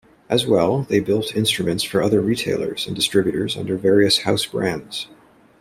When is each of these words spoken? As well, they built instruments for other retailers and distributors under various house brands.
As 0.29 0.47
well, 0.47 0.81
they 0.89 0.99
built 0.99 1.35
instruments 1.35 1.83
for 1.83 2.01
other 2.01 2.21
retailers 2.21 2.87
and 2.87 2.95
distributors 2.95 3.55
under 3.55 3.77
various 3.77 4.23
house 4.23 4.47
brands. 4.47 5.05